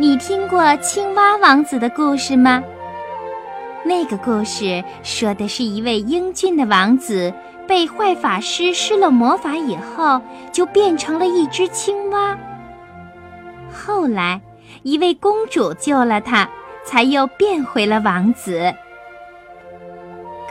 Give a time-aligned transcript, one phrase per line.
[0.00, 2.62] 你听过青蛙王子的故事吗？
[3.84, 7.34] 那个故事说的是一位英俊的王子
[7.66, 10.20] 被坏法师施了魔法以后，
[10.52, 12.38] 就变成了一只青蛙。
[13.72, 14.40] 后来，
[14.84, 16.48] 一位公主救了他，
[16.84, 18.72] 才又变回了王子。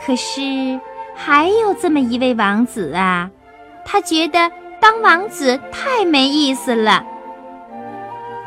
[0.04, 0.78] 可是，
[1.14, 3.30] 还有这么一位王子啊，
[3.82, 7.02] 他觉得当王子太没意思了。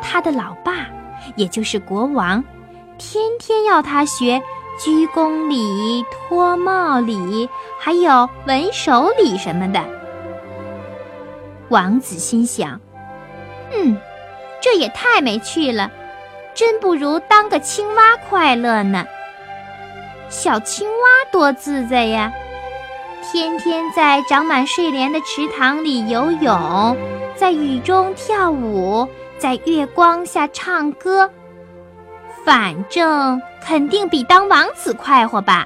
[0.03, 0.87] 他的老爸，
[1.35, 2.43] 也就是国王，
[2.97, 4.41] 天天要他学
[4.79, 9.83] 鞠躬礼、脱帽礼，还有吻手礼什么的。
[11.69, 12.79] 王子心想
[13.73, 13.97] ：“嗯，
[14.61, 15.89] 这也太没趣了，
[16.53, 19.05] 真不如当个青蛙快乐呢。
[20.29, 22.31] 小青蛙多自在呀，
[23.31, 26.97] 天天在长满睡莲的池塘里游泳，
[27.35, 29.07] 在雨中跳舞。”
[29.41, 31.27] 在月光下唱歌，
[32.45, 35.65] 反正肯定比当王子快活吧。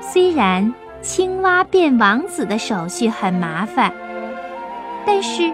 [0.00, 3.92] 虽然青蛙变王子的手续很麻烦，
[5.04, 5.52] 但是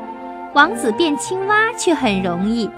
[0.53, 2.69] 王子变青蛙却很容易。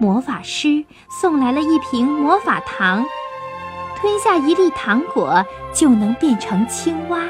[0.00, 3.06] 魔法师送来了一瓶魔法糖，
[3.94, 7.20] 吞下一粒糖果就能变成青蛙。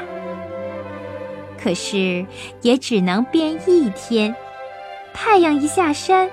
[1.61, 2.25] 可是，
[2.61, 4.33] 也只能变一天。
[5.13, 6.29] 太阳一下山，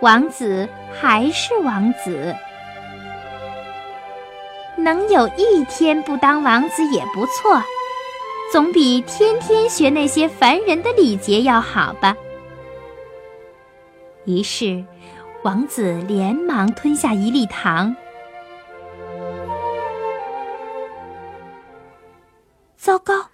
[0.00, 2.34] 王子还是王子。
[4.76, 7.60] 能有一天不当王子也不错，
[8.52, 12.16] 总比天天学那些烦人的礼节要好吧。
[14.24, 14.84] 于是，
[15.42, 17.94] 王子连忙吞下一粒糖。
[22.76, 23.29] 糟糕！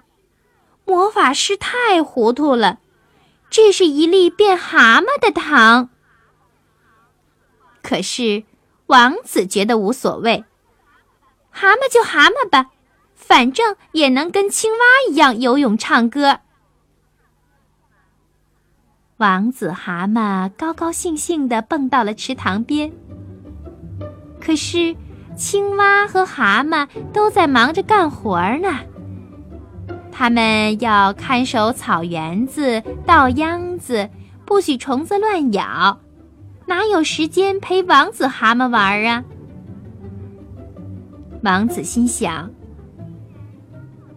[0.86, 2.78] 魔法师太糊涂了，
[3.50, 5.90] 这是一粒变蛤蟆的糖。
[7.82, 8.44] 可是
[8.86, 10.44] 王子觉得无所谓，
[11.50, 12.70] 蛤蟆就蛤蟆吧，
[13.14, 14.78] 反正也能跟青蛙
[15.10, 16.38] 一样游泳、唱歌。
[19.16, 22.92] 王子蛤蟆高高兴兴地蹦到了池塘边，
[24.40, 24.94] 可是
[25.36, 28.78] 青蛙和蛤蟆都在忙着干活呢。
[30.18, 34.08] 他们要看守草园子、稻秧子，
[34.46, 36.00] 不许虫子乱咬，
[36.64, 39.22] 哪有时间陪王子蛤蟆玩啊？
[41.42, 42.50] 王子心想：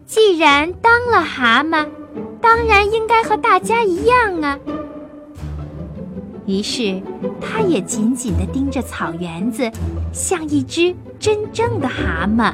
[0.05, 1.85] 既然当了蛤蟆，
[2.39, 4.57] 当然应该和大家一样啊。
[6.45, 7.03] 于是，
[7.41, 9.69] 他也紧紧地盯着草园子，
[10.13, 12.53] 像一只真正的蛤蟆。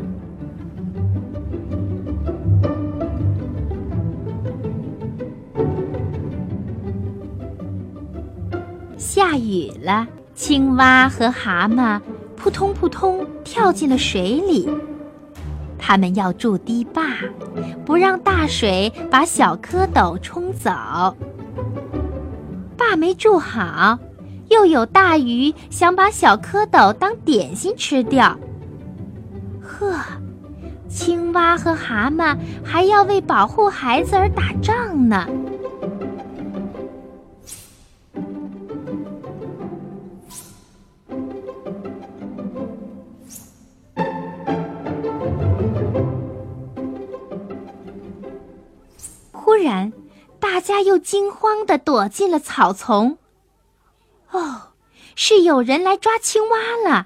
[8.97, 11.99] 下雨了，青蛙和蛤蟆
[12.35, 14.69] 扑通扑通跳进了水里。
[15.77, 17.03] 他们要筑堤坝，
[17.85, 20.71] 不让大水把小蝌蚪冲走。
[22.77, 23.99] 坝没筑好，
[24.49, 28.37] 又有大鱼想把小蝌蚪当点心吃掉。
[29.61, 29.95] 呵，
[30.87, 35.27] 青蛙和蛤蟆还要为保护孩子而打仗呢。
[50.65, 53.19] 家又惊慌地躲进了草丛。
[54.31, 54.73] 哦，
[55.15, 56.57] 是有人来抓青蛙
[56.89, 57.05] 了！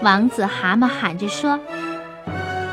[0.00, 1.60] 王子蛤蟆喊着说：“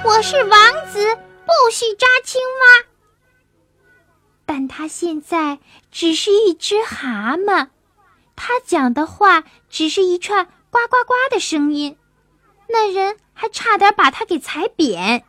[0.05, 0.59] 我是王
[0.89, 2.87] 子，不许抓青蛙。”
[4.47, 5.59] 但他现在
[5.91, 7.67] 只是一只蛤蟆，
[8.37, 11.97] 他讲的话只是一串呱呱呱的声音。
[12.73, 13.15] 那人。
[13.35, 15.23] 还差点把他给踩扁。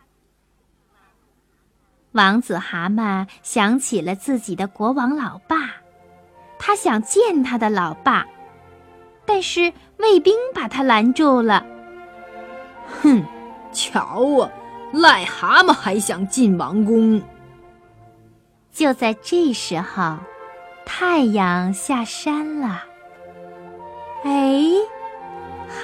[2.11, 5.71] 王子蛤蟆想起了自己的国王老爸，
[6.59, 8.25] 他想见他的老爸，
[9.25, 11.65] 但是卫兵把他拦住了。
[13.01, 13.25] 哼，
[13.73, 13.99] 瞧
[14.39, 14.51] 啊，
[14.93, 17.19] 癞蛤蟆还想进王宫。
[18.71, 20.17] 就在这时候，
[20.85, 22.83] 太阳下山了。
[24.23, 24.61] 哎，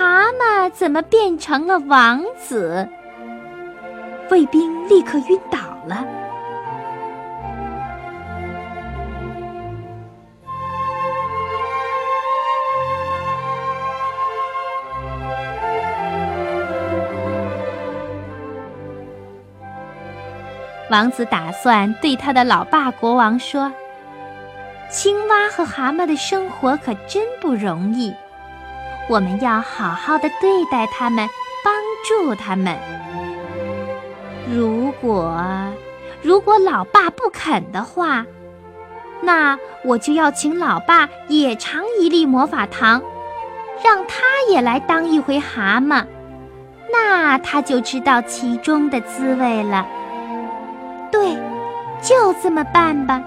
[0.01, 2.89] 蛤蟆怎么变成了王子？
[4.31, 6.03] 卫兵立刻晕倒了。
[20.89, 23.71] 王子打算对他的老爸国王说
[24.89, 28.12] ：“青蛙和蛤蟆的生活可真不容易，
[29.11, 31.27] 我们要好好的对待他们，
[31.65, 31.73] 帮
[32.07, 32.77] 助他们。
[34.49, 35.37] 如果
[36.21, 38.25] 如果老爸不肯的话，
[39.19, 43.01] 那我就要请老爸也尝一粒魔法糖，
[43.83, 46.05] 让他也来当一回蛤蟆，
[46.89, 49.85] 那他就知道其中的滋味了。”
[51.11, 51.35] 对，
[52.01, 53.21] 就这么办吧。